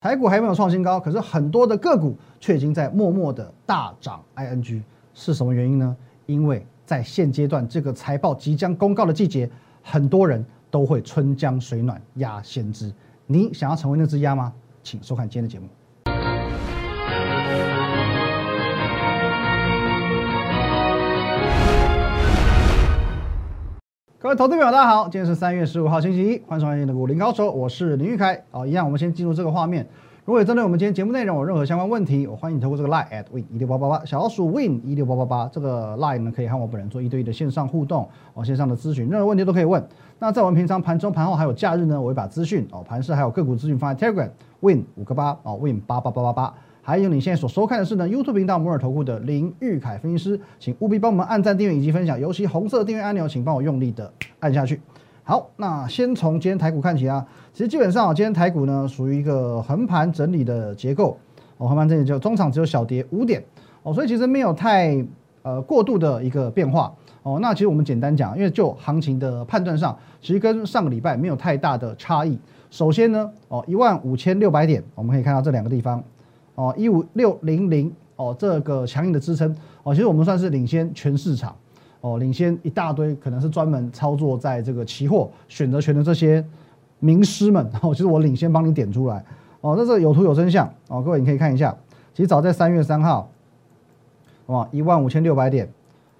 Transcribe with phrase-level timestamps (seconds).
[0.00, 4.22] 台股还没有创新高，可是很多的个股却已经在默默的大涨。
[4.36, 4.82] ing
[5.12, 5.96] 是什么原因呢？
[6.26, 9.50] 因为在现阶段这个财报即将公告的季节，
[9.82, 12.92] 很多人都会春江水暖鸭先知。
[13.26, 14.52] 你想要成为那只鸭吗？
[14.84, 15.68] 请收看今天的节目。
[24.28, 28.38] 各位投资朋友，大家好，今天是三月十五号星期一，欢迎收看今天的股林高手，我是林玉凯。
[28.50, 29.86] 好，一样，我们先进入这个画面。
[30.26, 39.82] 如果有针对我们今天节目内容有任何相关问题，我欢迎你透过这个 line at win 一六八八八小老鼠 win 一六八八八这个 line 呢，可以和我本人做一对一的线上互动哦，线上的咨询，任何问题都可以问。
[40.18, 44.28] 那在我们平常盘中、盘后还有假日呢，我会把资讯哦，盘市还有个股资讯放在 Telegram
[44.60, 46.54] win 五个八哦，win 八八八八八。
[46.88, 54.10] 还有你现在所收看的是呢 YouTube 频道摩尔投顾的林玉凯分析师，请务必帮我们按赞、订阅以及分享，尤其红色订阅按钮，请帮我用力的
[54.40, 54.80] 按下去。
[55.22, 61.18] 好，那先从今天台股看起啊，其实基本上啊，今天台股呢属于一个横盘整理的结构，
[61.58, 63.44] 哦，横盘整理就中场只有小跌五点，
[63.82, 65.04] 哦，所以其实没有太
[65.42, 66.90] 呃过度的一个变化，
[67.22, 72.38] 哦，那其实我们简单讲，因为就行情的判断上，其实跟上个礼拜没有太大的差异。
[72.70, 76.02] 首先呢，哦，一万五千六百点，我们可以看到这两个地方。
[76.58, 81.54] 哦，一五六零零哦，这个强硬的支撑哦，其实我们算是领先全市场
[82.00, 86.44] 哦，领先一大堆，可能是专门操作在这个期货选择权的这些
[86.98, 89.24] 名师们哦，其实我领先帮你点出来
[89.60, 91.72] 哦，那这是有图有真相哦，各位你可以看一下，
[92.12, 93.30] 其实早在三月三号，
[94.46, 95.72] 哇，一万五千六百点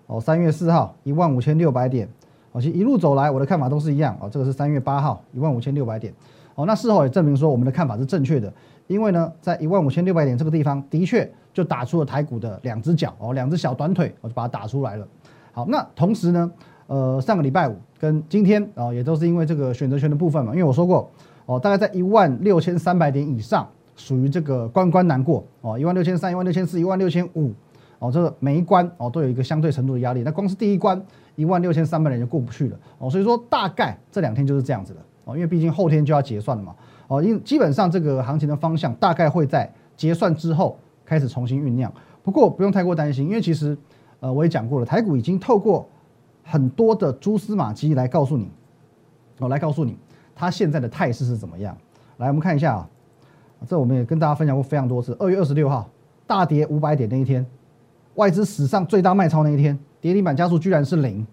[0.07, 2.09] 哦，三月四号一万五千六百点
[2.53, 6.15] 哦，其实一路走来我的看法都是一样哦，这个是三月八号一万五千六百点
[6.55, 8.53] 哦，那事后也证明说我们的看法是正确的。
[8.89, 15.07] 因为呢，在一万五千六百点这个地方，的确就打出了台股的两只脚哦，两只小短腿，我就把它打出来了。
[15.53, 16.51] 好，那同时呢，
[16.87, 21.11] 呃，上个礼拜五跟今天啊，也都是因为这个选择权的部分嘛，因为我说过
[21.47, 27.53] 哦，大概在一万六千三百点以上，属于这个关关难过哦，一万六千三、一万六千四、一万六千五
[27.99, 30.23] 哦，这个每一关哦都有一个相对程度的压力。
[30.23, 30.99] 那光是第一关
[31.35, 36.75] 一万六千三百点就过不去了哦，所以说大概这两天就是这样子的哦，因为毕竟后天就要结算了嘛。
[37.09, 41.93] 哦，因基本上这个行情的方向大概会在结算之后开始重新酝酿。
[42.23, 43.77] 不过不用太过担心，因为其实
[44.21, 45.89] 呃我也讲过了，台股已经透过
[46.45, 48.51] 很多的蛛丝马迹来告诉你，
[49.39, 49.97] 哦来告诉你
[50.35, 51.77] 它现在的态势是怎么样。
[52.19, 52.89] 来，我们看一下啊，
[53.67, 55.17] 这我们也跟大家分享过非常多次。
[55.19, 55.89] 二月二十六号
[56.27, 57.47] 大跌五百点那一天，
[58.17, 61.27] 外资史上最大卖超那一天，跌停板加速居然是零，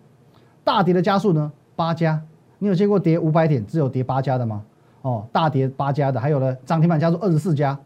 [0.63, 2.21] 大跌的加速呢八家。
[2.59, 4.63] 你有见过跌五百点只有跌八家的吗？
[5.05, 7.77] 哦，大跌八家的，还有呢，涨停板加速二十四家，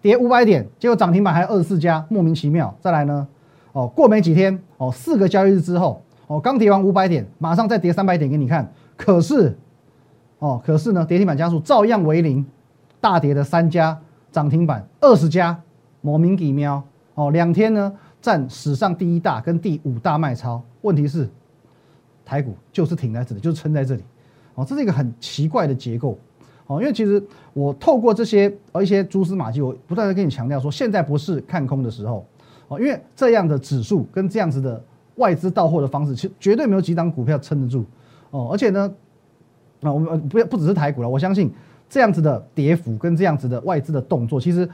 [0.00, 2.74] 跌五百点，结果涨停板还有二十四家，莫名其妙。
[2.80, 3.28] 再来呢，
[3.72, 8.72] 哦，过没几天，哦，四个交易日之后，哦，刚跌完五百点，马上再跌三百点给你看。
[8.96, 9.54] 可是，
[10.38, 12.46] 哦，可是呢，跌停板加速照样为零，
[13.02, 14.00] 大跌的三家，
[14.32, 15.60] 涨停板二十家，
[16.00, 16.82] 莫名其妙。
[17.16, 20.62] 哦，两天呢，占史上第一大跟第五大卖超。
[20.80, 21.28] 问题是，
[22.24, 24.02] 台股就是停在这里，就是撑在这里。
[24.54, 26.18] 哦，这是一个很奇怪的结构。
[26.66, 27.22] 哦，因为其实
[27.52, 32.26] 我透过这些呃一些蛛丝马迹，我不断的跟你强调说，现在不是看空的时候，
[32.68, 34.82] 哦，因为这样的指数跟这样子的
[35.16, 37.84] 外资到货的方式，其实绝对没有几档股票撑得住，
[38.30, 38.92] 哦，而且呢，
[39.82, 41.52] 啊，我们不不只是台股了，我相信
[41.88, 44.68] 这样子的跌幅跟这样子的外资的动作，其实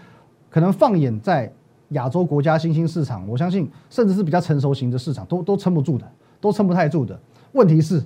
[0.48, 1.52] 可能放眼在
[1.90, 6.10] 亚洲国家新兴市场，我相信甚至是比较成熟型的市场，都都撑不住的，
[6.40, 7.20] 都撑不太住的。
[7.52, 8.02] 问题是，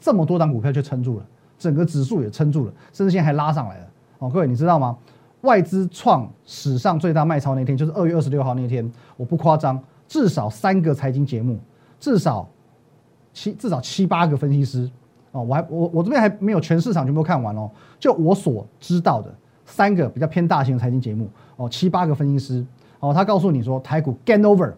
[0.00, 1.26] 这么多档股票却撑住了。
[1.64, 3.86] 整个指数也撑住了，甚至现在还拉上来了。
[4.18, 4.94] 哦，各位你知道吗？
[5.40, 11.58] 外资创史上最大卖超那天，就是二月二十六号那天，我不夸张，至少三个财经节目，
[11.98, 12.46] 至少
[13.32, 14.90] 七至少七八个分析师。
[15.32, 22.66] 哦，我还我我这边还没有全市场全部看完哦，就我所知道的三个比较偏大型的财经节目，哦，七八个分析师，
[23.00, 24.70] 哦，他告诉你说台股 gain over，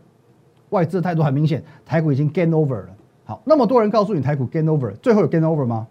[0.70, 2.88] 外资的态度很明显，台股已经 gain over 了。
[3.24, 5.84] 好，那么多人告诉你台股 gain over，最后有 gain over 吗？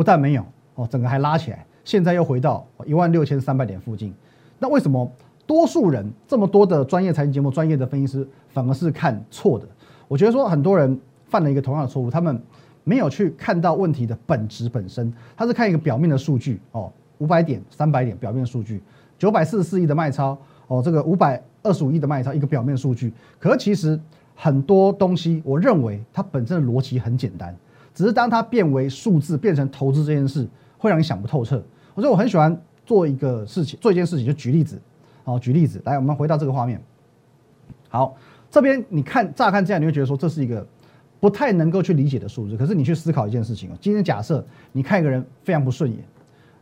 [0.00, 0.42] 不但没有
[0.76, 4.14] 哦，整个还拉起来，现在又回到一万六千三百点附近。
[4.58, 5.06] 那为什么
[5.46, 9.68] 多数人这么多的专业财经节目、专业的分析师反而是看错的？
[10.08, 12.42] 我觉得说很多人犯了一个同样的错误，他们
[12.82, 18.82] 没有去看到问题的本质本身，他是看一个表面的数据哦，五百点、三百点表面数据，
[19.18, 20.34] 九百四十四亿的卖超
[20.68, 23.12] 哦，这个五百二十五亿的卖超一个表面数据。
[23.38, 24.00] 可其实
[24.34, 27.54] 很多东西，我认为它本身的逻辑很简单。
[28.00, 30.48] 只是当它变为数字，变成投资这件事，
[30.78, 31.62] 会让你想不透彻。
[31.96, 34.80] 所以我很喜欢做一个事情，做一件事情就举例子。
[35.22, 36.80] 好，举例子，来，我们回到这个画面。
[37.90, 38.16] 好，
[38.50, 40.66] 这边你看，乍看这样，你会觉得说这是一个
[41.20, 42.56] 不太能够去理解的数字。
[42.56, 44.42] 可是你去思考一件事情哦，今天假设
[44.72, 46.02] 你看一个人非常不顺眼，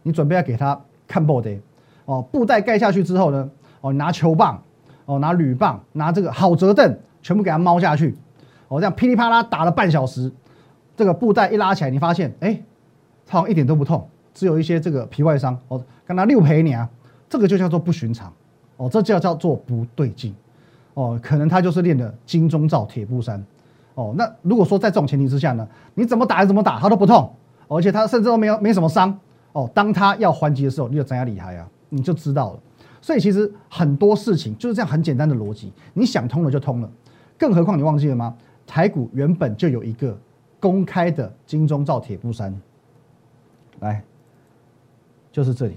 [0.03, 0.77] 你准备要给他
[1.07, 1.61] 看 body，
[2.05, 3.49] 哦，布袋盖下去之后呢，
[3.81, 4.61] 哦，拿球棒，
[5.05, 8.17] 哦，拿铝棒，拿这个好折凳，全部给它猫下去，
[8.67, 10.33] 哦，这样噼里啪啦打了半小时，
[10.99, 12.61] 这个布袋一拉起来，你发现，哎，
[13.29, 14.05] 好像一点都不痛，
[14.35, 16.91] 只有一些这个皮外伤，哦，跟他六赔你啊，
[17.29, 18.33] 这个就叫做不寻常，
[18.79, 20.35] 哦，这叫叫做不对劲，
[20.95, 23.41] 哦，可能他就是练的金钟罩铁布衫，
[23.95, 25.65] 哦，那如果说在这种前提之下呢，
[25.95, 27.33] 你怎么打怎么打，他都不痛，
[27.69, 29.17] 而且他甚至都没有没什么伤，
[29.53, 31.69] 哦，当他要还击的时候，你就怎样厉害啊？
[31.91, 32.59] 你就知道了，
[33.01, 36.91] 所以其实很多事情就是这样很简单的逻辑，你想通了就通了。
[37.39, 38.35] 更何况你忘记了吗？
[38.67, 40.19] 台股原本就有一个
[40.61, 42.55] 公开的金钟罩铁布衫，
[43.81, 44.03] 来，
[45.31, 45.77] 就是这里，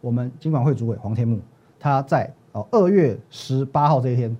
[0.00, 1.40] 我们金管会主委黄天木
[1.78, 4.34] 他在哦二月十八号这一天，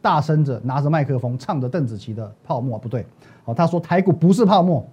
[0.00, 2.78] 大声着拿着麦克风唱着邓紫棋的泡沫。
[2.78, 3.04] 不对，
[3.44, 4.86] 哦他说台股不是泡沫。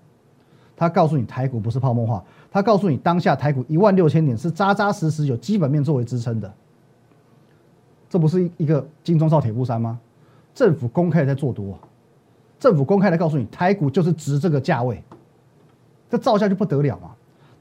[0.75, 6.51] 他告诉你台股不是泡沫化，他告诉你当下台股一万六千点是扎扎实实有基本面作为支撑的，
[8.09, 9.99] 这不是一个金钟罩铁布衫吗？
[10.55, 11.77] 政府公开在做多，
[12.63, 15.03] 政府公开的告诉你台股就是值这个价位，
[16.09, 17.11] 这照下去不得了嘛！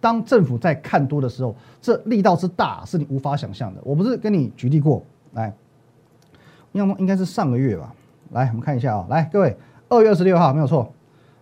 [0.00, 3.80] 当政府在看多的时候，这力道之大是你无法想象的。
[3.82, 5.02] 我不是跟你举例过，
[5.32, 5.52] 来，
[6.70, 7.92] 应该应该是上个月吧？
[8.30, 9.56] 来，我们看一下啊，来各位，
[9.88, 10.92] 二月二十六号没有错，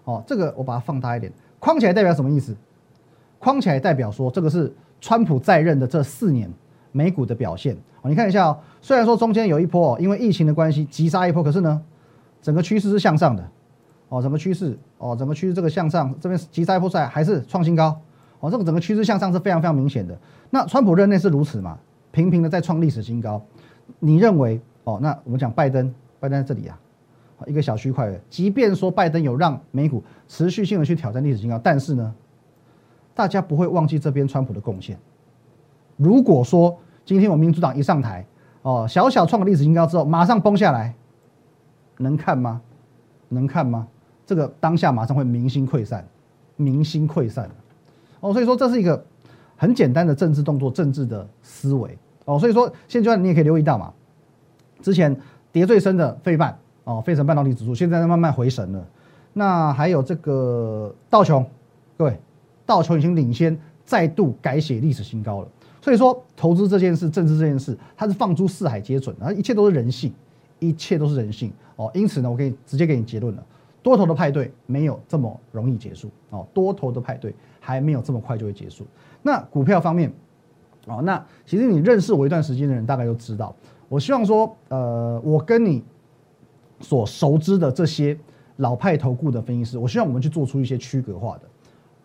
[0.05, 1.31] 哦，这个我把它放大一点。
[1.59, 2.57] 框起来代表什么意思？
[3.39, 6.51] 框起来代表说，这个是川普在任的这四年
[6.93, 8.09] 美股的表现哦。
[8.09, 11.83] 你看一下哦，虽然说中间有一波因为疫情的关系急杀一波，可是呢，
[12.43, 13.47] 整个趋势是向上的
[14.09, 14.23] 哦。
[14.23, 17.99] 整个趋势哦，整个趋势这个向上，这边急杀一波出来还是创新高
[18.41, 18.51] 哦。
[18.51, 20.19] 这个整个趋势向上是非常非常明显的。
[20.51, 21.79] 那川普任内是如此嘛？
[22.11, 23.41] 频频的在创历史新高。
[23.99, 24.99] 你认为哦？
[25.03, 26.79] 那我们讲拜登，拜登在这里啊。
[27.47, 32.15] 一个小区块的，即便说拜登有让美股持续性的去挑战历史新高，但是呢，
[33.15, 34.99] 大家不会忘记这边川普的贡献。
[35.97, 38.27] 如果说今天我民主党一上台，
[38.61, 40.95] 哦，小小创了历史新高之后，马上崩下来，
[42.01, 42.61] 能看吗？
[43.29, 43.87] 能看吗？
[44.27, 46.07] 这个当下马上会民心溃散，
[46.57, 47.49] 民心溃散
[48.21, 49.05] 哦，所以说这是一个
[49.57, 52.39] 很简单的政治动作，政治的思维哦。
[52.39, 53.93] 所以说现阶段你也可以留意到嘛，
[54.83, 55.17] 之前
[55.53, 56.59] 跌最深的费半。
[56.85, 58.85] 哦，费城半导体指数现在在慢慢回神了。
[59.35, 61.47] 那还有这个道琼，
[61.97, 62.19] 各位，
[62.67, 65.49] 道琼已经领先再度改写历史新高了。
[65.81, 70.13] 所以说，投资这件事，政治这件事，它是放诸四海皆准，啊，一切都是人性，
[70.61, 71.53] 一切都是人性。
[71.75, 73.45] 哦，因此呢，我可以直接给你结论了，
[73.83, 76.09] 多头的派对没有这么容易结束。
[76.31, 78.87] 哦，多头的派对还没有这么快就会结束。
[79.23, 80.13] 那股票方面，
[80.87, 83.57] 哦，那其实你认识我一段时间的人大概都知道，
[83.89, 85.83] 我希望说，呃，我跟你。
[86.83, 88.19] 所熟知的这些
[88.57, 91.43] 老派投顾的分析师，我希望我们去做出一些区隔化的，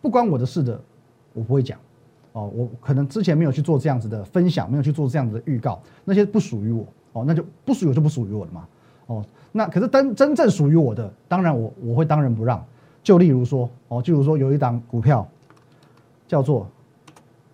[0.02, 0.78] 不关我的事的，
[1.32, 1.78] 我不会讲。
[2.32, 6.86] 哦，我可能之前没有去做这样子的分享，没有去做这样子的预告，那些不属于我。
[7.16, 8.68] 哦，那就不属于我就不属于我了嘛。
[9.06, 12.62] 哦，那可是真真正属于我的，当然我我会当仁不让。
[13.02, 15.26] 就例如说，哦，就如说有一档股票
[16.28, 16.68] 叫做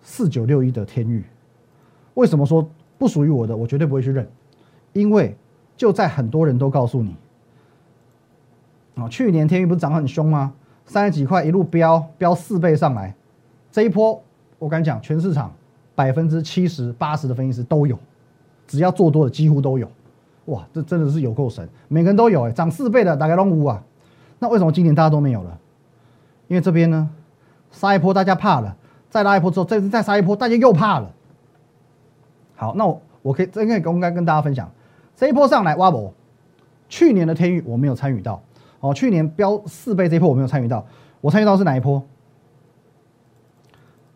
[0.01, 1.23] 四九六一的天域，
[2.15, 2.67] 为什么说
[2.97, 3.55] 不属于我的？
[3.55, 4.27] 我绝对不会去认，
[4.91, 5.35] 因为。
[5.75, 7.15] 就在很多人都告诉你，
[8.93, 10.53] 啊，去年天宇不是涨很凶吗？
[10.85, 13.13] 三十几块一路飙飙四倍上来，
[13.71, 14.21] 这一波
[14.59, 15.51] 我敢讲，全市场
[15.95, 17.97] 百分之七十八十的分析师都有，
[18.73, 19.87] 只要做多的几乎都有，
[20.45, 23.83] 哇，这真的是有够神，每个人都有哎，涨四倍的大概都五啊，
[24.39, 25.59] 那为什么今年大家都没有了？
[26.47, 27.07] 因为这边呢，
[27.69, 28.75] 杀一波大家怕了，
[29.11, 31.11] 再拉一波之后，再再杀一波大家又怕了。
[32.55, 34.67] 好，那我我可以真可以公开跟大家分享。
[35.15, 36.11] 这一波上来挖博，
[36.89, 38.41] 去年的天域我没有参与到，
[38.79, 40.83] 哦，去年飙四倍这一波我没有参与到，
[41.21, 42.01] 我参与到是哪一波？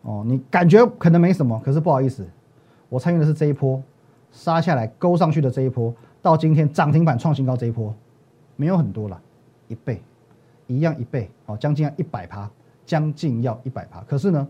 [0.02, 2.26] 哦，你感觉可能没什么，可是不好意思，
[2.88, 3.80] 我参与的是这一波
[4.30, 7.94] 杀下来勾上去的这一波，到今天涨停板创新高这一波，
[8.56, 9.20] 没有很多了，
[9.68, 10.02] 一倍，
[10.66, 12.50] 一样一倍，哦，将近要一百趴，
[12.84, 14.48] 将近要一百趴，可是呢，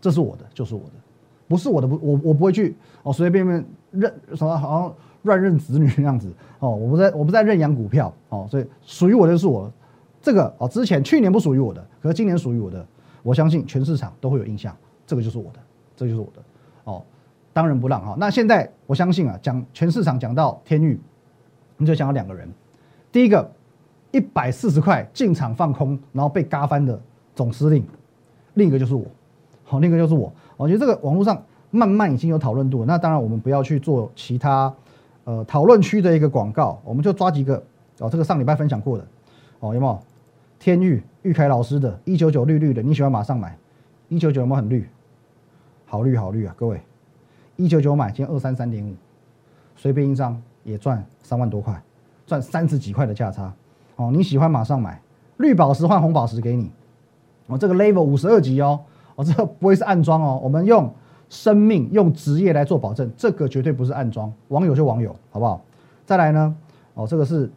[0.00, 0.92] 这是我的，就是我的，
[1.48, 4.94] 不是我的不，我我不会去哦随随便便认什么好像。
[5.24, 9.72] 乱认子女那样子哦，我不在，我不在认养股票哦，所以属于我的就是我的
[10.22, 12.86] 这个哦，之前去年不属于我的，可是今年属于我的，
[13.22, 14.74] 我相信全市场都会有印象，
[15.06, 15.60] 这个就是我的，
[15.94, 16.42] 这就是我的
[16.84, 17.04] 哦，
[17.60, 18.16] 当仁不让哈。
[18.18, 20.98] 那现在我相信啊，讲全市场讲到天域，
[21.76, 22.48] 你就讲到两个人，
[23.12, 23.52] 第一个
[24.12, 26.98] 一百四十块进场放空，然后被嘎翻的
[27.34, 27.86] 总司令，
[28.54, 29.04] 另一个就是我，
[29.62, 34.74] 好，另一个就是我，我觉得这个网络上慢慢已经有讨论度了，那当然我们不要去做其他。
[35.24, 37.62] 呃，讨论区的一个广告，我们就抓几个
[37.98, 38.08] 哦。
[38.08, 39.06] 这个上礼拜分享过的
[39.60, 40.00] 哦，有没有？
[40.58, 43.56] 天域玉凯老师的，一九九绿绿的，你喜欢马上买？
[44.08, 44.88] 一九九有没有很绿？
[45.84, 46.80] 好绿好绿啊，各位！
[47.60, 48.94] 一九九买，今天二三三点五，
[49.76, 51.78] 随便一张也赚三万多块，
[52.26, 53.52] 赚三十几块的价差。
[53.96, 54.98] 哦，你喜欢马上买，
[55.36, 56.70] 绿宝石换红宝石给你。
[57.48, 58.80] 哦，这个 level 五十二级哦，
[59.14, 60.90] 哦，这个不会是暗装哦，我们用
[61.28, 64.32] 生命、用职业来做保证，这个绝对不是暗装。
[64.48, 65.60] 网友就网友，好不好？
[66.06, 66.56] 再来呢，
[66.94, 67.50] 哦，这个是，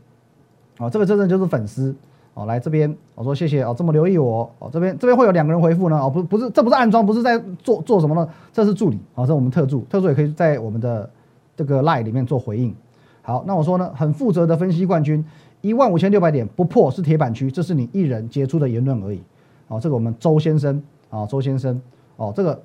[0.80, 1.96] 哦，这个真正就是粉丝。
[2.36, 8.28] 哦，来这边，我说谢谢哦，这么留意我哦，这边这边会有两个人回复呢，哦，不不是，这不是暗装，不是在做做什么呢？
[8.52, 11.08] 这是助理，哦，这是我们特助，特助也可以在我们的
[11.56, 12.74] 这个 line 里面做回应。
[13.22, 15.24] 好，那我说呢，很负责的分析冠军，
[15.62, 19.22] 一万五千六百点不破是铁板区，这是你一人杰出的言论而已。
[19.68, 21.80] 哦，这个我们周先生，啊，周先生，
[22.16, 22.60] 哦，这个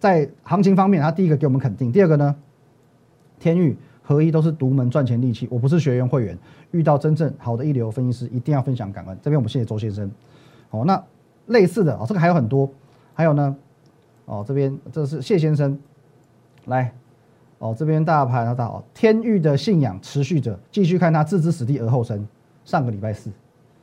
[0.00, 2.34] 在行情方面，他第一个给我们肯定，第二个呢，
[3.38, 3.76] 天域。
[4.02, 5.48] 合一都是独门赚钱利器。
[5.50, 6.36] 我不是学员会员，
[6.72, 9.16] 遇到真正好的一流分析师，一定要分享感恩。
[9.22, 10.10] 这边我们谢谢周先生。
[10.70, 11.02] 哦，那
[11.46, 12.68] 类似的哦，这个还有很多，
[13.14, 13.56] 还有呢，
[14.24, 15.78] 哦，这边这是谢先生，
[16.66, 16.92] 来，
[17.58, 22.26] 哦，这边大盘大哦，天域的信仰持续着，继续看他置之死地而后生。
[22.64, 23.30] 上个礼拜四，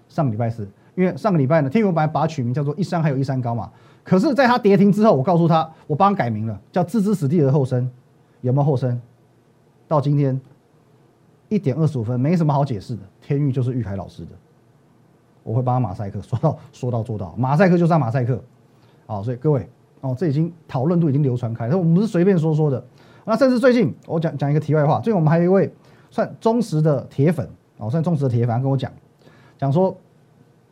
[0.08, 3.70] 上个礼拜四，因为上个礼拜呢，天域本来把它取名叫做一山还有一山高嘛，
[4.04, 7.90] 可是在他跌停之后，我告诉他，我帮他改名了，叫置之死地而后生，
[8.42, 9.00] 有没有后生？
[9.90, 10.40] 到今天
[11.50, 13.02] 一点二十五分，没什么好解释的。
[13.22, 14.32] 天域就是玉凯老师的，
[15.44, 18.42] 我会帮他马赛克，说到说到做到，马赛克就是马赛克。
[19.08, 19.68] 好，所以各位
[20.02, 22.82] 哦，这已经讨论度已经流传开，我们不是随便说说的。
[23.26, 25.74] 那甚至最近我讲讲一个题外话，最近我们还有一位
[26.12, 28.92] 算忠实的铁粉哦，算忠实的铁粉跟我讲，
[29.58, 29.98] 讲说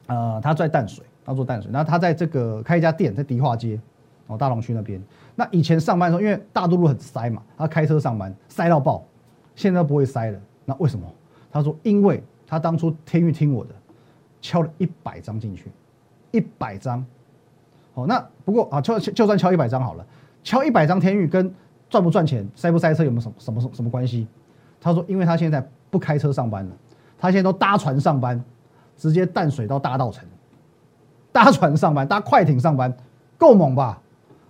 [0.05, 3.79] 呃他在淡水，他做淡水，然后他在这个开一家店在迪化街
[4.27, 5.01] 哦大龙区那边。
[5.36, 9.03] 那以前上班的时候，因为大渡路很塞嘛，他开车上班塞到爆，
[9.55, 10.39] 现在不会塞了。
[10.65, 11.05] 那为什么？
[11.51, 13.72] 他说，因为他当初天域听我的，
[14.41, 15.72] 敲了一百张进去，
[16.31, 17.03] 一百张。
[17.93, 20.05] 好，那不过啊，就就算敲一百张好了，
[20.43, 21.51] 敲一百张天域跟
[21.89, 24.27] 赚不赚钱、塞不塞车有没有什么什么什么关系？
[24.79, 26.72] 他说，因为他现在不开车上班了，
[27.17, 28.43] 他现在都搭船上班，
[28.98, 30.27] 直接淡水到大道城，
[31.31, 32.96] 搭船上班，搭快艇上班，
[33.38, 34.01] 够猛吧？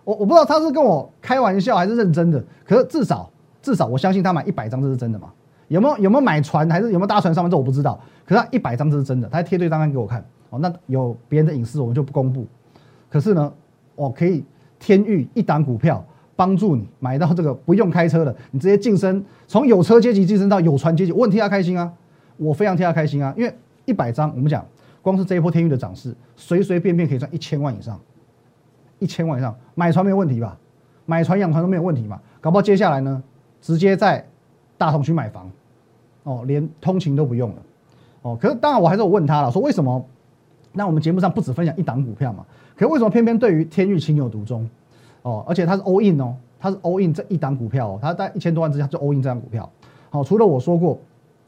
[0.07, 3.29] 我我不知道他是跟我开玩笑还是认真的，可是至少
[3.61, 5.27] 至少我相信他买一百张这是真的嘛？
[5.67, 10.59] 有没有有没有买船还是有没有搭船上面这我不知道，可是他一百张这是真的，他贴对账单给我看哦。
[10.59, 12.47] 那有别人的隐私我们就不公布，
[13.09, 13.51] 可是呢，
[13.95, 14.45] 我可以
[14.79, 16.01] 天域一档股票
[16.37, 21.91] 帮助你买到这个不用开车的，你直接晋升从有车阶级晋升到有船阶级，我很替他开心啊，
[22.37, 24.65] 我非常替他开心啊，因为一百张我们讲
[25.01, 27.99] 光是这一波天域的涨势，随随便便可以赚一千万以上。
[28.99, 30.57] 一千万以上买船没有问题吧？
[31.05, 32.19] 买船养船都没有问题嘛？
[32.41, 33.23] 搞不好接下来呢，
[33.61, 34.25] 直接在
[34.77, 35.49] 大同区买房，
[36.23, 37.55] 哦，连通勤都不用了，
[38.23, 38.37] 哦。
[38.41, 40.05] 可是当然我还是有问他了，说为什么？
[40.73, 42.45] 那我们节目上不止分享一档股票嘛？
[42.75, 44.69] 可是为什么偏偏对于天域情有独钟？
[45.21, 49.69] 哦，而且他是 all in 哦，他是 all in 这一档股票哦，他在一千多万之下就 all in 这档股票。
[50.09, 50.99] 好，除了我说过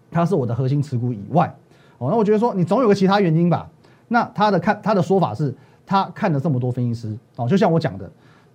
[0.10, 1.54] 他是我的核心持股以外，
[1.98, 3.70] 哦，那我觉得说你总有个其他原因吧？
[4.08, 5.54] 那他的看他的说法是。
[5.90, 8.08] 他看了这么多分析师哦，就像我讲的，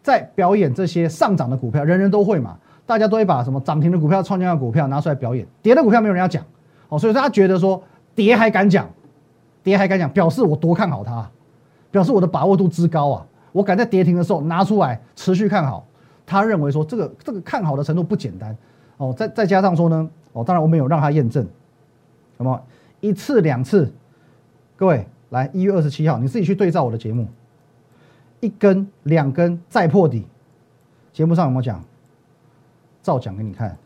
[0.04, 6.44] 在表演这些上涨的股票，人人都会嘛，大家都会把什么涨停的股票、创新的股票拿出来表演，跌的股票没有人要讲
[6.88, 7.82] 哦，所以他觉得说
[8.14, 8.88] 跌还敢讲，
[9.64, 11.28] 跌还敢讲，表示我多看好它，
[11.90, 15.84] 表示我的把握度之高啊，我敢在跌停的时候拿出来持续看好。
[16.24, 18.56] 他认为说这个这个看好的程度不简单
[18.96, 21.44] 哦，再再加上说呢哦，当然我们有让他验证，
[22.38, 22.62] 那么
[23.00, 23.92] 一次两次，
[24.76, 25.04] 各位。
[25.34, 27.26] 来一月二十七号，你自己去对照我的节目，
[28.38, 30.24] 一根、两根再破底，
[31.12, 31.82] 节目上有没有讲？
[33.02, 33.76] 照讲给你看。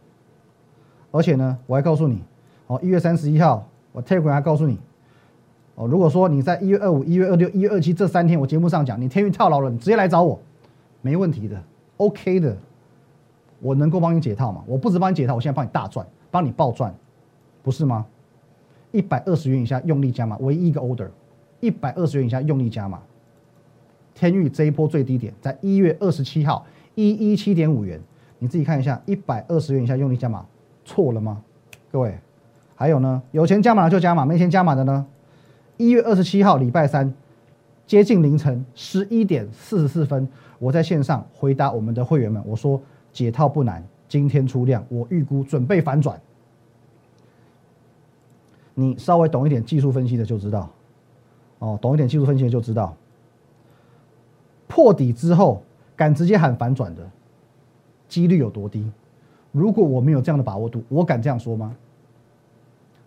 [1.10, 2.22] 而且呢，我还告诉你，
[2.66, 4.78] 哦，一月三十一号，我 Telegram 还告诉你，
[5.76, 10.38] 哦，如果说你在一月二五、一月二六、一月二七这三天，我节目上讲你天运套牢了，你直接来找我，
[11.00, 11.58] 没问题的
[11.96, 12.54] ，OK 的，
[13.60, 14.62] 我能够帮你解套嘛？
[14.66, 16.94] 我不止帮你解套，我现在帮你大赚，帮你暴赚，
[17.62, 18.04] 不是吗？
[18.92, 21.08] 一百二十元以下用力加码，唯一一个 order。
[21.60, 23.00] 一百二十元以下用力加码，
[24.14, 28.00] 天域这一波最低点在一月二十七号一一七点五元，
[28.38, 30.44] 你自己看一下，一百二十元以下用力加码
[30.84, 31.42] 错了吗？
[31.90, 32.18] 各位，
[32.74, 35.06] 还有呢，有钱加码就加码，没钱加码的呢？
[35.76, 37.14] 一月二十七号礼拜三
[37.86, 42.80] 接近凌晨十一点四十四分，我在线上回答我们的会员们，我说
[43.12, 46.20] 解套不难，今天出量，我预估准备反转，
[48.74, 50.68] 你稍微懂一点技术分析的就知道。
[51.58, 52.94] 哦，懂一点技术分析就知道，
[54.66, 55.62] 破底之后
[55.96, 57.08] 敢直接喊反转的
[58.08, 58.90] 几率有多低？
[59.50, 61.74] 如果我没有这样的把握度，我敢这样说吗？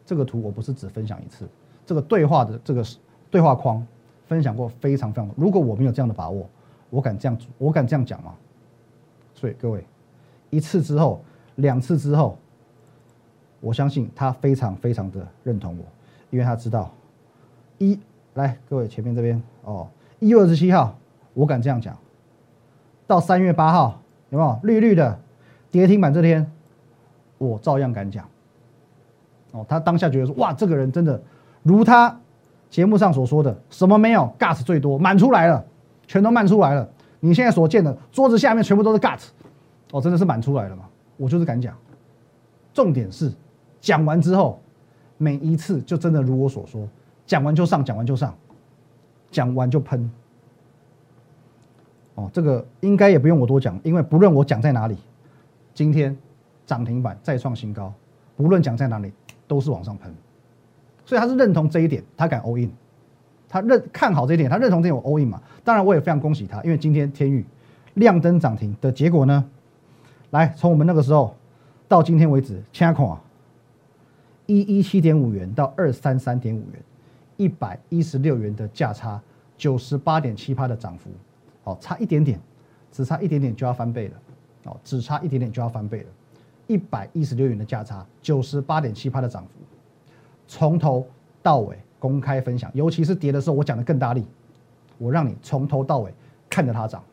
[0.05, 1.48] 这个图我不是只分享一次，
[1.86, 2.84] 这个对话的这个
[3.29, 3.86] 对话框
[4.25, 5.36] 分享过非常非常多。
[5.38, 6.50] 如果我没有这样的把握，
[6.89, 8.36] 我敢这样我敢这样讲吗？
[9.34, 9.86] 所以各位，
[10.50, 11.24] 一次之后，
[11.55, 12.38] 两次之后，
[13.62, 15.86] 我相信他非常非常的认同我，
[16.29, 16.91] 因为他知道
[17.77, 17.98] 一
[18.34, 19.88] 来各位前面这边哦，
[20.20, 20.96] 一月二十七号，
[21.34, 21.98] 我敢这样讲，
[23.08, 25.20] 到三月八号有没有绿绿的
[25.70, 26.50] 跌停板这天，
[27.38, 28.26] 我照样敢讲。
[29.52, 31.22] 哦，他当下觉得说哇，这个人真的
[31.62, 32.18] 如他
[32.70, 35.66] 节目上所说的，什么没有，gas 最多满出来了，
[36.08, 36.90] 全都满出来了。
[37.20, 39.28] 你现在所见的桌子下面全部都是 gas，
[39.92, 40.86] 哦，真的是满出来了嘛？
[41.18, 41.76] 我就是敢讲。
[42.74, 43.30] 重点是
[43.82, 44.62] 讲完之后，
[45.18, 46.88] 每一次就真的如我所说，
[47.32, 48.36] 讲完就上，讲完就上，
[49.32, 50.12] 讲完就喷。
[52.16, 54.98] 哦，这个应该也不用我多讲，因为不论我讲在哪里，
[55.74, 56.18] 今天
[56.66, 57.94] 涨停板再创新高，
[58.36, 59.14] 不论讲在哪里。
[59.48, 60.14] 都是往上喷，
[61.06, 62.72] 所以他是认同这一点，他敢 all in，
[63.50, 65.42] 他认看好这一点，他认同这点我 all in 嘛。
[65.62, 67.46] 当然我也非常恭喜他，因为今天天宇
[67.96, 69.44] 亮灯涨停的结果呢，
[70.30, 71.36] 来从我们那个时候
[71.90, 73.22] 到今天为止，掐孔啊，
[74.46, 76.82] 一一七点五元到二三三点五元，
[77.42, 79.20] 一百一十六元的价差，
[79.58, 81.10] 九十八点七趴的涨幅，
[81.64, 82.40] 哦，差一点点，
[82.92, 84.14] 只差一点点就要翻倍了，
[84.66, 86.06] 哦，只差一点点就要翻倍了。
[86.68, 89.50] 一百一十六元的价差，九十八点七趴的涨幅，
[90.48, 91.04] 从头
[91.42, 94.24] 到尾公开分享，尤其是跌的时候，我讲的更大力，
[95.00, 96.14] 我让你从头到尾
[96.48, 97.04] 看着它涨。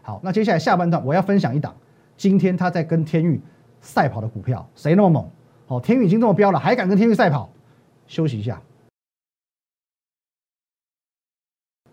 [0.00, 1.74] 好，那接下来下半段我要分享一档，
[2.16, 3.40] 今天他在跟天域
[3.80, 5.28] 赛跑的股票，谁那么猛？
[5.66, 7.50] 好，天域已经这么飙了，还敢跟天域赛跑？
[8.06, 8.62] 休息一下。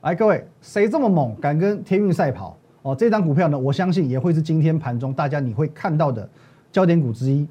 [0.01, 2.57] 来，各位，谁这么猛，敢跟天运赛跑？
[2.83, 6.27] 哦，这张股票呢，我相信也会是今天盘中大家你会看到的。
[6.71, 7.47] 焦点股之一，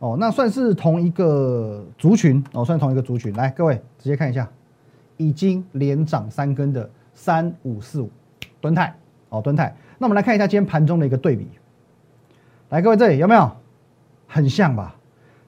[0.00, 3.32] 哦，那算是同一个族群哦，算同一个族群。
[3.32, 4.46] 来，各位直接看一下，
[5.16, 8.10] 已经连涨三根的三五四五
[8.60, 8.94] 吨泰
[9.30, 9.74] 哦，吨泰。
[9.96, 11.48] 那我们来看一下今天盘中的一个对比。
[12.68, 13.50] 来，各位这里有没有
[14.26, 14.94] 很像吧？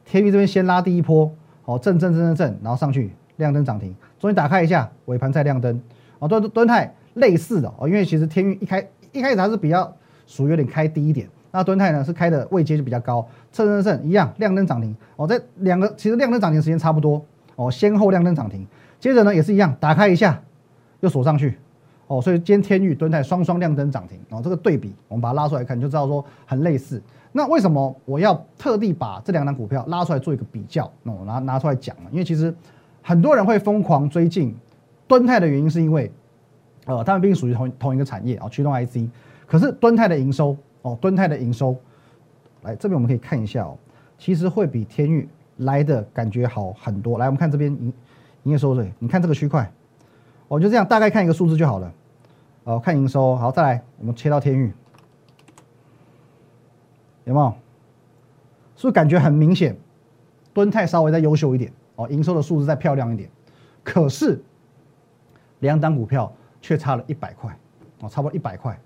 [0.06, 1.30] 天宇这边先拉第一波，
[1.66, 5.78] 哦，震震震震震，然后上去亮灯涨停，终于打开一下，尾盘再亮灯。
[6.19, 9.95] 哦，吨吨泰类似的哦，因为其实天域一开一开始还是比较
[10.26, 11.29] 属于有点开低一点。
[11.52, 17.25] 那敦泰呢是开的位阶就比较高，蹭蹭蹭一样亮灯涨停哦，这两个其实亮灯涨停时间差不多
[17.55, 18.67] 哦，先后亮灯涨停，
[19.00, 20.43] 接着呢也是一样打开一下
[21.00, 21.57] 又锁上去
[22.09, 27.00] 哦，所以今天天域敦泰双双亮灯涨停哦，这个对比我们把它拉出来看就知道说很类似。
[27.33, 30.91] 那为什么我要特地把这两档股票拉出来做一个比较？
[31.05, 32.55] 那我拿拿出来讲了，因为其实
[33.00, 34.55] 很多人会疯狂追进
[35.08, 36.10] 敦泰的原因是因为
[36.86, 39.08] 呃，他们毕竟属于同同一个产业啊，驱动 IC，
[39.47, 40.56] 可是敦泰的营收。
[40.82, 41.76] 哦，敦泰的营收，
[42.62, 43.76] 来这边我们可以看一下哦，
[44.16, 47.19] 其实会比天域来的感觉好很多。
[47.19, 47.92] 来，我们看这边营
[48.45, 49.69] 营业收入，你看这个区块，
[50.47, 51.92] 我就这样大概看一个数字就好了。
[52.62, 54.73] 哦，看营收，好，再来我们切到天域，
[57.25, 57.52] 有没有？
[58.76, 59.76] 是不是感觉很明显？
[60.54, 63.28] 敦泰稍微再优秀一点哦，营收的数字再漂亮一点，
[63.82, 64.40] 可是
[65.60, 67.56] 两档股票却差了一百块
[68.00, 68.78] 哦，差不多一百块。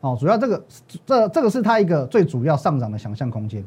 [0.00, 0.64] 哦，主要这个
[1.04, 3.64] 这这个是它一个最主要上涨的想象空间，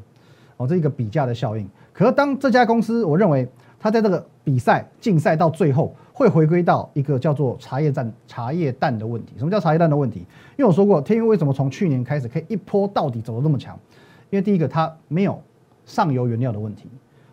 [0.57, 1.67] 哦，这一个比价的效应。
[1.91, 9.33] 可是当这家公司，我认为它在这个比赛竞赛到最后，会回归到一个叫做茶叶蛋茶叶蛋的问题。
[9.37, 10.19] 什么叫茶叶蛋的问题？
[10.57, 13.77] 因为我说过，天运为什么从去年开始可以一波到底走得那么强？
[14.29, 15.41] 因为第一个它没有
[15.85, 16.89] 上游原料的问题，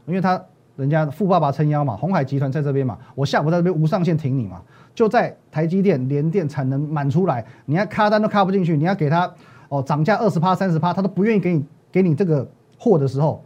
[0.06, 0.44] 因为它
[0.78, 4.62] 人家富爸爸撑腰嘛，红海集团在这边嘛，我下午在这边无上限挺你嘛。
[4.94, 9.28] 就在台积电、联电产能满出来，你要卡单都卡不进去，你要给他
[9.68, 13.42] 哦涨价二十趴、三十趴，他都不愿意给你给你这个货的时候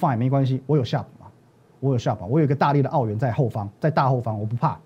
[0.00, 1.28] ，fine 没关系，我有下补嘛，
[1.78, 4.76] 我有下补，我有一个大力的澳元在后方，在大后方，我不怕，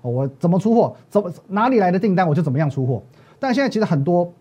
[0.00, 2.26] 我怎么出货，怎么哪里来的订单？
[2.26, 3.02] 我就怎么样出货。
[3.38, 4.32] 但现在其实很多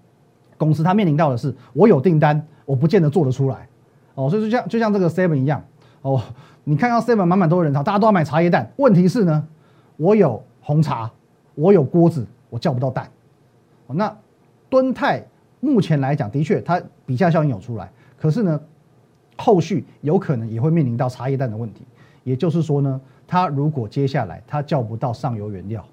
[0.57, 3.67] 公司它面临到的是，我有订单，我不见得做得出来，
[4.15, 5.63] 哦，所以就像就像这个 seven 一样，
[6.01, 6.21] 哦，
[6.69, 9.47] 你看到 seven 满满都是人潮，大家都要买茶叶蛋，问题是呢，
[9.97, 10.43] 我有。
[10.61, 11.09] 红茶，
[11.55, 13.09] 我有锅子，我叫不到蛋。
[13.87, 14.15] 那
[14.69, 15.25] 敦泰
[15.61, 18.61] 目前来讲，的确它比价效应有出来，可是呢，
[19.35, 21.87] 后续有可能也会面临到茶叶蛋的问题。
[22.23, 25.83] 也就是说呢，它如果接下来它叫不到上游原料，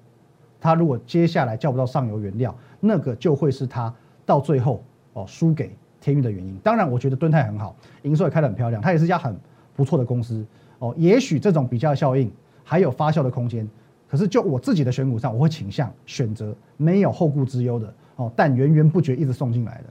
[0.61, 3.91] 它如果接下来叫不到上游原料，那个就会是它
[4.27, 6.55] 到最后哦输给天运的原因。
[6.59, 9.35] 当然，我觉得敦泰很好，营收也开得很漂亮，它也是一家很
[9.75, 10.45] 不错的公司
[10.79, 10.93] 哦。
[10.97, 12.31] 也许这种比较效应
[12.63, 13.67] 还有发酵的空间。
[14.09, 19.83] 可是就我自己的选股上，我会倾向选择没有后顾之忧的哦，但源源不绝一直送进来的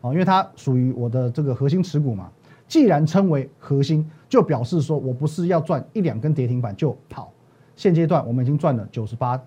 [0.00, 2.30] 哦，因为它属于我的这个核心持股嘛。
[2.66, 7.30] 既然称为核心，就表示说我不是要赚一两根跌停板就跑。
[7.76, 9.38] 现阶段我们已经赚了九十八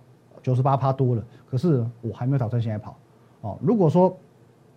[0.42, 2.96] 九十八趴多了，可是我还没有打算现在跑
[3.42, 3.58] 哦。
[3.62, 4.16] 如果说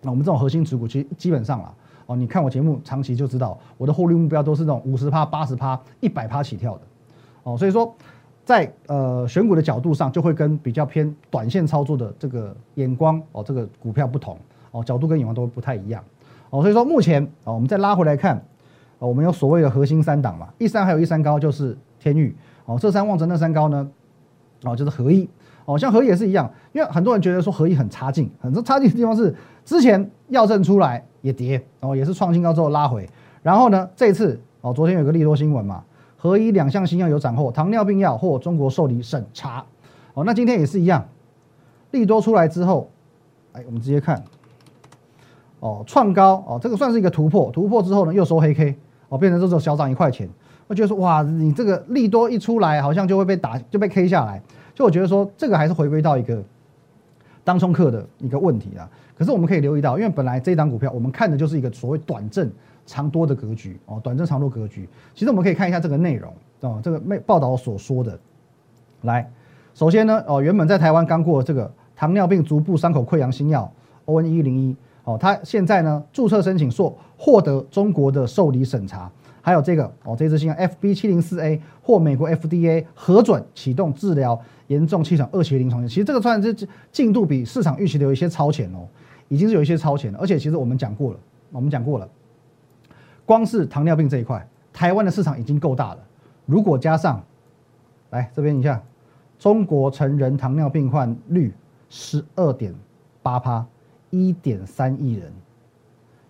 [0.01, 1.73] 那我们这种核心持股，其实基本上啊，
[2.05, 6.81] 哦，你看我节目长期就知道，我的获利目标都是那种五十趴、八十趴、一百趴起跳的，
[7.43, 7.93] 哦，所以说
[8.43, 14.37] 在呃选股的角度上，就会跟比较偏短线操作的这个眼光哦，这个股票不同。
[14.71, 16.03] 哦，角度跟眼光都不太一样。
[16.49, 18.35] 哦，所以说目前啊，我们再拉回来看，
[18.99, 22.35] 哦，我们有所谓的核心三档嘛，一三还有一三高就是天域。
[22.65, 23.89] 哦，这三望着那三高呢，
[24.63, 25.29] 哦，就是合一。
[25.63, 33.09] 哦，像合一也是一样，因为很多人觉得说合一很差劲，很多差劲的地方是之前药证出来也跌，哦，也是创新高之后拉回，
[33.41, 35.83] 然后呢，这次哦，昨天有个利多新闻嘛，
[36.17, 39.65] 合一两项新药有斩获，糖尿病药或中国受理审查，
[40.13, 41.03] 哦，那今天也是一样，
[41.89, 42.91] 利多出来之后，
[43.53, 44.23] 哎，我们直接看，
[45.61, 48.75] 哦，创高，哦，这个算是一个突破，突破之后呢，又收黑 K，
[49.09, 50.29] 哦，变成这种小涨一块钱，
[50.67, 54.39] 我觉得说哇，你这个利多一出来，好像就会被打，就被 K 下来。
[54.75, 56.43] 就我觉得说，这个还是回归到一个
[57.45, 58.89] 当冲客的一个问题啊。
[59.17, 62.51] 可是我们可以留意到，因为本来这一档股票我们看的就是一个所谓短正
[62.85, 64.89] 长多的格局哦，短正长多格局。
[65.13, 68.19] 其实我们可以看一下这个内容哦，这个报报道所说的。
[69.03, 69.31] 来，
[69.73, 73.71] 首先呢，哦，原本在台湾刚过这个糖尿病足部伤口溃疡新药
[74.03, 79.09] O N 一零一哦，它现在呢注册申请说获得中国的受理审查。
[79.45, 85.87] 还有这个哦，这支新药 FB 七零四 A 或美国 FDA 核准启动治疗严重气喘二期临床。
[85.87, 88.87] 其实这个算是进度比市场预期的有一些超前哦，
[89.27, 90.17] 已经是有一些超前了。
[90.19, 91.19] 而且其实我们讲过了，
[91.51, 92.09] 我们讲过了，
[93.23, 95.99] 光是糖尿病这一块，台湾的市场已经够大了。
[96.47, 97.23] 如果加上
[98.09, 98.81] 来这边一下，
[99.37, 101.53] 中国成人糖尿病患率
[101.91, 102.73] 十二点
[103.21, 103.63] 八趴，
[104.09, 105.31] 一点三亿人，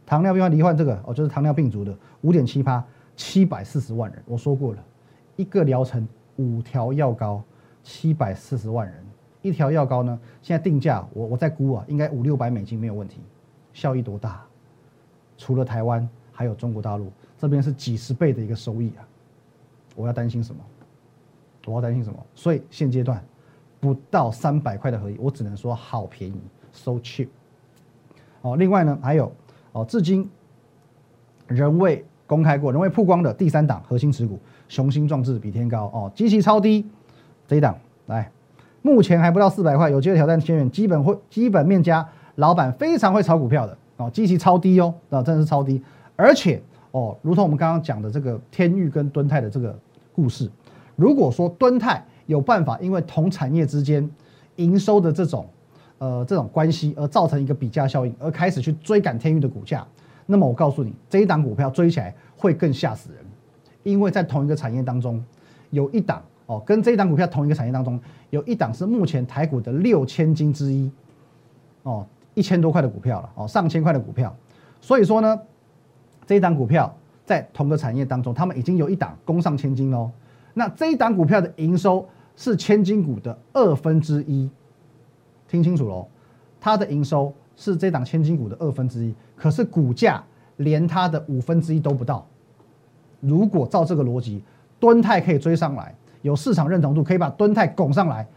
[0.05, 2.83] 糖尿病患罹患这个哦，就是糖尿病足的五点七趴。
[3.15, 4.83] 七百四十万人，我说过了，
[5.35, 7.41] 一个疗程五条药膏，
[7.81, 9.05] 七百四十万人，
[9.41, 10.19] 一条药膏呢？
[10.41, 13.21] 现在定价，我我在估啊，应该五六百美金没有问题，
[13.73, 14.45] 效益多大？
[15.37, 19.07] 除了台湾，还有中国大陆这边是几十倍的一个收益啊！
[19.95, 20.61] 我要担心什么？
[21.65, 22.25] 我要担心什么？
[22.35, 23.23] 所以现阶段
[23.79, 27.29] 不到三百块的合一，我只能说好便宜，so cheap。
[28.41, 29.31] 哦，另外呢，还有
[29.71, 30.29] 哦，至今
[31.47, 32.03] 仍未。
[32.27, 36.85] 公开过，仍未曝光的第三档核心持股，雄心壮志比天高哦，基期超低，
[37.47, 38.31] 这一档来，
[38.81, 45.81] 目前还不到四百块，有机会挑战千元，基本会基本面加老板非常会炒股票的哦，基期超低哦，那，真的是超低，
[46.15, 46.61] 而且
[46.91, 49.77] 哦，如同我们刚刚讲的这个天域跟敦泰的这个
[50.13, 50.49] 故事，
[50.95, 54.09] 如果说敦泰有办法，因为同产业之间
[54.55, 55.45] 营收的这种
[55.99, 59.85] 呃这种关系而造成一个比价效应，而开始去追赶天域的股价。
[60.25, 63.23] 那么我告诉你，这一档股票追起来会更吓死人，
[63.83, 65.23] 因为在同一个产业当中，
[65.69, 67.99] 有一档哦，跟这一档股票同一个产业当中，
[68.31, 70.89] 有一档是目前台股的六千金之一，
[71.83, 74.35] 哦，一千多块的股票了，哦，上千块的股票，
[74.81, 75.39] 所以说呢，
[76.25, 76.91] 这一档股票
[77.23, 80.09] 在同个产业当中，他们已经有一档攻上千金喽。
[80.55, 84.49] 那这一档股票的营收是千金股的二分之一，
[85.47, 86.07] 听清楚喽，
[86.59, 87.31] 它的营收。
[87.55, 90.23] 是这档千金股的二分之一，可是股价
[90.57, 92.25] 连它的五分之一都不到。
[93.19, 94.43] 如果照这个逻辑，
[94.79, 98.27] 敦泰可以追上来，有市场认同度，可以把敦泰拱上来，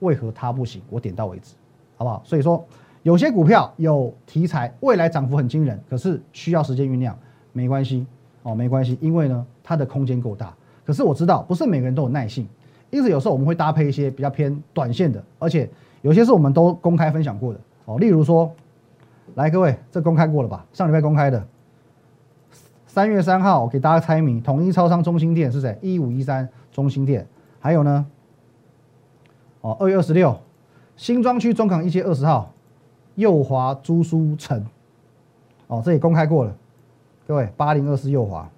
[0.00, 0.82] 为何它不行？
[0.90, 1.54] 我点到为止，
[1.96, 2.22] 好不好？
[2.24, 2.64] 所以说，
[3.02, 7.16] 有些股票有题材，未来涨幅很惊人，可是需要时间酝酿，
[7.52, 8.06] 没关系
[8.42, 10.52] 哦，没关系，因为呢，它的空间够大。
[10.84, 12.48] 可是我知道，不是每个人都有耐性，
[12.90, 15.68] 因此有时候我们会搭配一些比较偏短线的，而且
[16.02, 17.60] 有些是我们都公开分享过的。
[17.86, 18.52] 哦，例如说，
[19.36, 20.66] 来各位，这公开过了吧？
[20.72, 21.46] 上礼拜公开的，
[22.88, 25.78] 三月三号给大家猜谜，统一超商中心店是谁？
[25.80, 27.24] 一五一三中心店，
[27.60, 28.04] 还有呢？
[29.60, 30.36] 哦，二月二十六，
[30.96, 32.52] 新庄区中港一街二十号，
[33.14, 34.66] 右华朱书城，
[35.68, 36.52] 哦，这也公开过了，
[37.28, 38.50] 各位八零二四右华，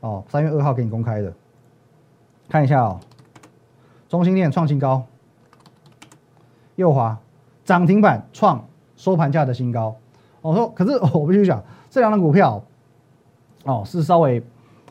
[0.00, 1.30] 哦，三月二号给你公开的，
[2.48, 2.98] 看一下哦，
[4.08, 5.04] 中心店创新高，
[6.76, 7.18] 右华。
[7.66, 8.64] 涨停板创
[8.96, 9.94] 收盘价的新高，
[10.40, 12.62] 我说，可是 我必须讲，这两张股票，
[13.64, 14.42] 哦，是稍微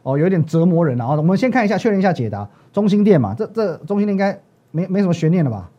[0.04, 1.08] 哦有点折磨人啊。
[1.16, 2.48] 我们先看一下，确认一下解答。
[2.74, 4.38] 中心店嘛，这这中心店应该
[4.72, 5.72] 没没什么悬念了吧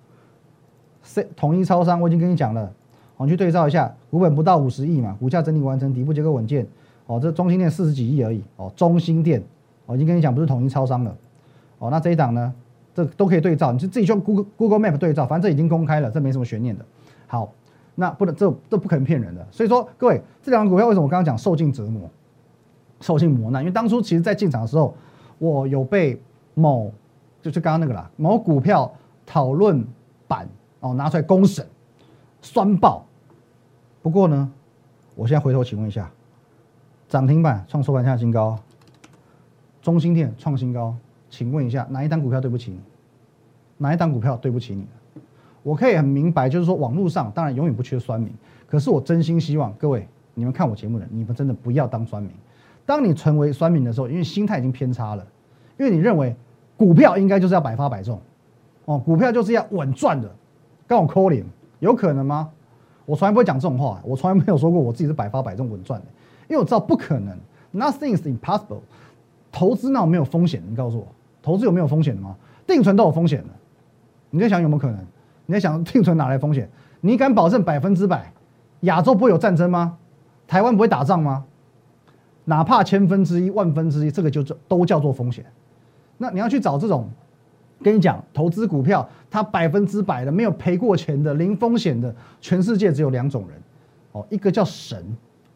[1.04, 2.72] 是统一超商我已经跟你讲了，
[3.18, 6.66] 我们去对照一下，股本不到五十亿嘛，股价整体完成，底部结构稳健。
[7.06, 8.42] 哦，这中心店四十几亿而已。
[8.56, 9.40] 哦，中心店，
[9.84, 11.14] 我已经跟你讲，不是统一超商了。
[11.78, 12.52] 哦，那这一档呢？
[12.96, 16.82] 这都可以对照，你就自己用 Google Google Map 对照，反正这已经公开了，这没什么悬念的。
[17.26, 17.52] 好，
[17.94, 19.46] 那不能这这不可能骗人的。
[19.50, 22.08] 所以说，各位这两张股票为什么我刚刚讲受尽折磨、
[23.02, 23.60] 受尽磨难？
[23.60, 24.94] 因为当初其实在进场的时候，
[25.36, 26.18] 我有被
[26.54, 26.90] 某
[27.42, 28.90] 就是刚刚那个啦，某股票
[29.26, 29.84] 讨论
[30.26, 30.48] 版
[30.80, 31.66] 哦拿出来公审，
[32.40, 33.04] 酸爆。
[34.00, 34.50] 不过呢，
[35.14, 36.10] 我现在回头请问一下
[37.10, 38.58] 涨停板创收盘价新高，
[39.82, 40.94] 中心店创新高，
[41.36, 42.80] 请问一下哪一单股票对不起你？
[43.76, 44.86] 哪一档股票对不起你？
[45.62, 48.32] 我可以很明白，就是说网络上当然永远不缺酸民，
[48.66, 52.32] 可是我真心希望各位你们看我节目的，你们真的不要当酸民。
[52.86, 55.26] 当你成为酸民的时候，因为心态已经偏差了，
[55.78, 56.34] 因为你认为
[56.74, 58.18] 股票应该就是要百发百中，
[58.86, 60.34] 哦，股票就是要稳赚的，
[60.86, 61.44] 跟我抠脸，
[61.80, 62.48] 有可能吗？
[63.04, 66.06] 我从来不会讲这种话，我从来没有说过我自己是百发百中稳赚的，
[66.48, 67.36] 因为我知道不可能
[67.74, 68.80] ，nothing is impossible。
[69.52, 70.62] 投资那没有风险？
[70.68, 71.06] 你告诉我，
[71.46, 72.34] 投资有没有风险的吗？
[72.66, 73.48] 定存都有风险的。
[74.30, 74.98] 你在想有没有可能？
[75.46, 76.68] 你在想 定存哪来风险？
[77.00, 78.32] 你敢保证百分之百
[78.80, 79.96] 亚洲不会有战争吗？
[80.48, 81.44] 台湾不会打仗吗？
[82.46, 85.46] 哪怕千分之一、万分之一，这个就都叫做风险。
[86.18, 87.08] 那你要去找这种，
[87.80, 93.62] 跟你讲，投资股票它百分之百的没有赔过钱的零风险的，全世界只有两种人
[94.10, 95.00] 哦，一个叫神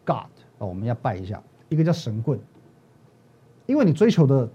[0.05, 2.39] God 哦，我们要拜一下；一个叫神棍。
[3.67, 4.49] 因为你追求的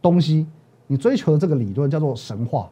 [0.00, 0.46] 东西，
[0.92, 2.68] 你追求的这个理论叫做神话。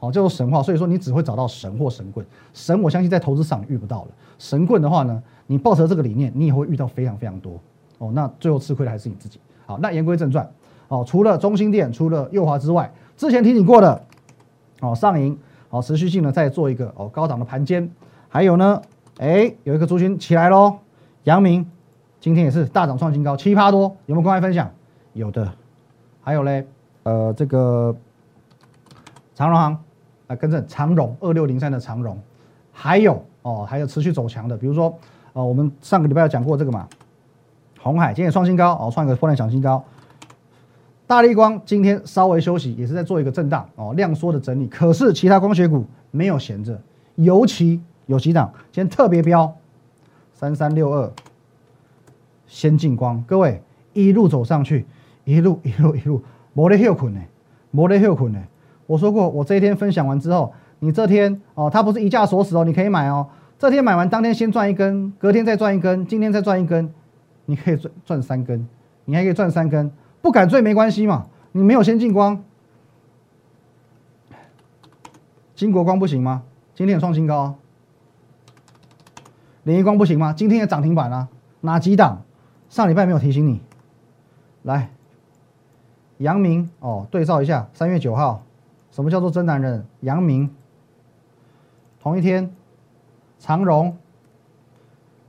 [0.00, 2.26] 哦，叫做神话，所以说你只会找到神或神棍。
[2.52, 4.08] 神，我相信在投资上遇不到了。
[4.36, 7.52] 神棍的话呢，你抱着这个理念，你也会遇到非常非常多。
[7.98, 9.38] 哦，那最后吃亏的还是你自己。
[9.64, 10.50] 好，那言归正传。
[10.88, 14.04] 哦，除了中心店，除了右华之外，之前提醒过的，
[14.80, 15.38] 哦，上影，
[15.70, 17.88] 哦，持续性的再做一个哦高档的盘间。
[18.28, 18.82] 还有呢，
[19.18, 20.78] 哎，有一个族群起来喽，
[21.22, 21.64] 阳明
[22.18, 24.68] 今天也是大涨创新高，七趴多，有没有公开分享？
[25.12, 25.48] 有的。
[26.24, 26.66] 还有嘞，
[27.04, 27.94] 呃，这个
[29.34, 29.78] 长荣行。
[30.40, 32.18] 跟着长荣二六零三的长荣，
[32.72, 34.98] 还有哦，还有持续走强的，比如说，
[35.34, 36.88] 呃，我们上个礼拜有讲过这个嘛，
[37.78, 39.84] 红海今天创新高哦，创一个波段小新高。
[41.06, 44.66] 大力光今天稍微休息，也是在做一个震荡哦，量缩的整理。
[44.68, 46.80] 可是其他光学股没有闲着，
[47.16, 49.54] 尤其有几档今天特别标，
[50.32, 51.12] 三三六二，
[52.46, 53.62] 先进光，各位
[53.92, 54.86] 一路走上去，
[55.24, 57.20] 一路一路一路，没得休困呢，
[57.70, 58.42] 没得休困呢。
[58.86, 63.26] 我说过，我这一天分享完之后，你这天哦，它不是一价锁死哦，你可以买哦。
[63.58, 66.92] 这天买完，当天先赚一根，隔天再赚一根，今天再赚一根，
[67.46, 68.66] 你可以赚赚三根，
[69.04, 72.42] 你还可以赚三根，不敢追没关系嘛，你没有先进光，
[75.54, 76.42] 金国光不行吗？
[76.74, 77.54] 今天有创新高，
[79.62, 80.32] 联益光不行吗？
[80.32, 81.28] 今天也涨停板啊，
[81.60, 82.22] 哪几档？
[82.68, 83.60] 上礼拜没有提醒你，
[84.62, 84.90] 来，
[86.22, 88.42] 阳明哦，对照一下，三月九号。
[88.92, 89.84] 什么叫做真男人？
[90.00, 90.54] 杨明，
[92.00, 92.54] 同一天，
[93.38, 93.96] 长荣，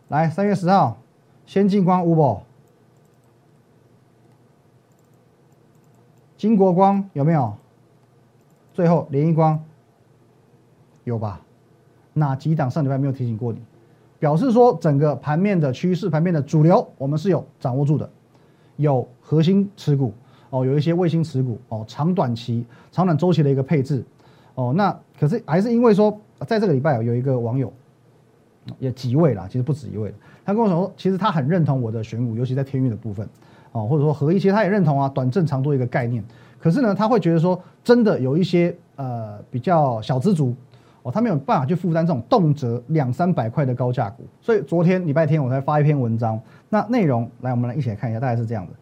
[0.10, 0.97] 来三月十号，
[1.45, 2.43] 先进光五宝，
[6.38, 7.56] 金国光有没有？
[8.73, 9.63] 最后联益光
[11.06, 11.41] 有吧？
[12.13, 13.62] 哪几档上礼拜没有提醒过你？
[14.19, 18.10] 表示说整个盘面的趋势，盘面的主流，我们是有掌握住的，
[18.75, 20.13] 有核心持股。
[20.53, 24.05] 哦，有一些卫星持股哦，长短期、长短周期的一个配置
[24.53, 24.71] 哦。
[24.77, 27.73] 那可是还是因为说，在这个礼拜有一个网友，
[28.77, 30.13] 也几位啦，其实不止一位，
[30.45, 33.27] 他跟我说，其实他很认同我的选股，尤其在天运的部分
[33.71, 36.23] 哦，或者说合一，其实他也认同啊，短正长多一个概念。
[36.59, 40.53] 可是呢，他会觉得说，真的有一些呃比较小资族
[41.01, 44.23] 哦，他没有办法去负担这种动辄两三百块的高价股。
[44.39, 46.39] 所以昨天礼拜天我才发一篇文章，
[46.69, 48.73] 那内容来我们来一起来看一下，大概是这样的。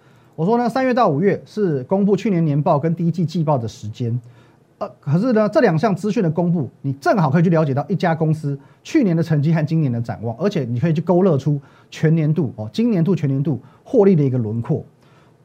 [0.41, 4.19] 我说呢，三月到五月是公布去年年报跟第一季季报的时间，
[4.79, 14.83] 呃，可是呢，这两项资讯的公布，你正好可以去了解到一家公司去年的成绩和今年的展望，而且你可以去勾勒出全年度哦，今年度全年度获利的一个轮廓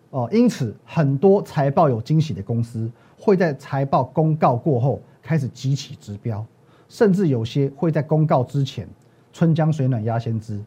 [0.09, 0.27] 哦。
[0.33, 6.43] 因此，很多财报有惊喜的公司会在财报公告过后开始集起指标，
[6.89, 8.89] 甚至有些会在公告之前
[9.31, 10.59] 春江水暖鸭先知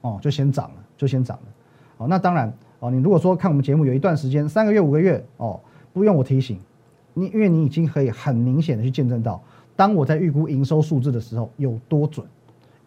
[0.00, 1.42] 哦，就先涨了，就先涨了。
[1.98, 2.50] 哦，那当然。
[2.80, 5.58] 哦，你如果说看我们节目有一段时间，三个月、五个月，哦，
[5.92, 6.58] 不用我提醒，
[7.14, 9.42] 你因为你已经可以很明显的去见证到，
[9.74, 12.26] 当我在预估营收数字的时候有多准，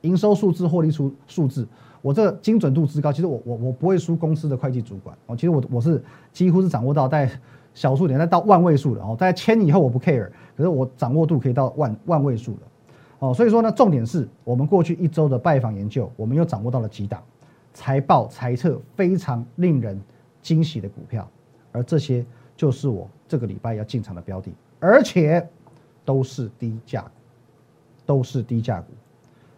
[0.01, 1.67] 营收数字、获利出数字，
[2.01, 7.29] 我这精准度之高，其实我我我不会输公司的会计主管，哦，其实我我是几乎是掌握到在
[7.73, 12.59] 小数点，再到万位数的，哦，在千以后我不 care，可是我掌握度可以到万万位数的，
[13.19, 17.21] 哦，所以说呢，重点是我们过去一周的拜访研究，我们又掌握到了几档。
[17.77, 20.01] 财报财测非常令人
[20.41, 21.29] 惊喜的股票，
[21.71, 25.47] 而这些就是我这个礼拜要进场的标的，而且
[26.03, 27.09] 都是低价股，
[28.03, 28.87] 都是低价股。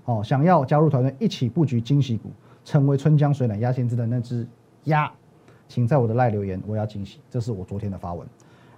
[0.03, 2.29] 哦，想要加入团队一起布局惊喜股，
[2.65, 4.45] 成为春江水暖鸭先知的那只
[4.83, 5.09] 鸭，
[5.69, 7.21] 请在我的赖留言，我要惊喜。
[7.29, 8.27] 这是我昨天的发文。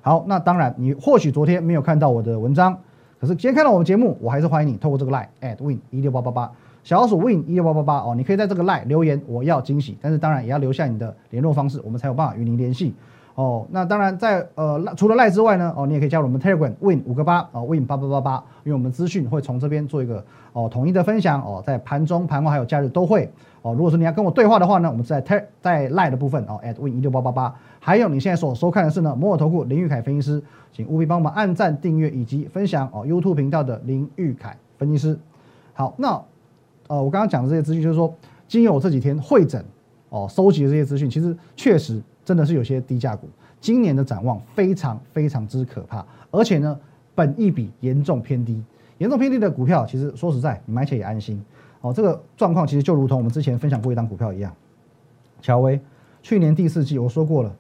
[0.01, 2.79] 好，那当然你或许昨天没有看到我的文章，
[3.19, 6.51] 可是今天看到我们节目，我还是欢迎你透过这个赖 at win 一六八八八。
[6.83, 12.93] 小老鼠 win 一六八八八哦，你可以在这个 line 留言，我要惊喜，但是当然也要留下你的联络方式，我们才有办法与您联系。
[13.35, 23.73] 哦，那当然在呃除了赖之外呢，哦，你也可以加入我们 Telegram Win 五个八哦，Win 八八八八，因为我们资讯会从这边做一个哦统一的分享哦，在盘中、盘后还有假日都会哦。
[23.73, 35.17] 如果说你要跟我对话的话呢，我们在 Te 在赖的部分哦，at Win 一六八八八，还有你现在所收看的是呢摩尔投顾林玉凯分析师，请务必帮我们按赞、订阅以及分享哦 YouTube 频道的林玉凯分析师。
[35.73, 36.21] 好，那
[36.91, 38.13] 呃我刚刚讲的这些资讯，就是说
[38.49, 39.63] 经由我这几天会诊
[40.09, 42.01] 哦收集的这些资讯，其实确实。
[42.23, 43.27] 真的是有些低价股，
[43.59, 46.79] 今年的展望非常非常之可怕，而且呢，
[47.15, 48.63] 本益比严重偏低，
[48.99, 51.43] 严重偏低的股票，其实说实在，你买起来也安心。
[51.81, 54.55] 哦，这个状况其实就如同我们之前分享过一档股票一样，
[55.41, 55.81] 乔威，
[56.21, 57.53] 去年第四季我说过了，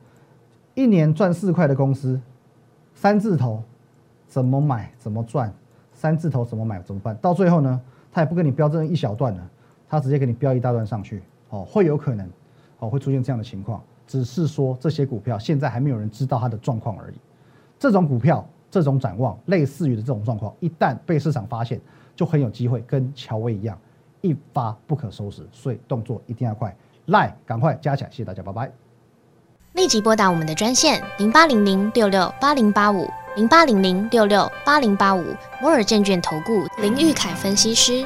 [0.75, 2.21] 一年赚四块的公司，
[2.93, 3.63] 三字头
[4.27, 5.51] 怎么买怎么赚，
[5.91, 7.17] 三字头怎么买怎么办？
[7.19, 7.81] 到最后呢，
[8.11, 9.49] 他也不跟你标这一小段了，
[9.87, 12.29] 他直接给你标一大段上去，哦，会有可能，
[12.79, 13.81] 哦，会出现这样的情况。
[14.07, 17.15] 只是说这些股票现在还没有人知道它的状况而已。
[17.79, 21.79] 这种股票这种展望，类似于的这种状况，一旦被市场发现，
[22.15, 23.77] 就很有机会跟乔威一样
[24.19, 25.47] 一发不可收拾。
[25.51, 28.09] 所以动作一定要快，来赶快加起来！
[28.09, 28.71] 谢谢大家，拜拜。
[29.73, 38.05] 立即拨打我们的专线零八零零六六八零八五零八零零六六八零八五摩尔证券投顾林玉凯分析师。